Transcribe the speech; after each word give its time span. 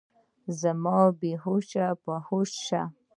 ایا 0.47 0.53
زما 0.61 0.99
بې 1.19 1.31
هوښي 1.43 1.85
به 2.03 2.15
ښه 2.25 2.39
شي؟ 2.65 2.81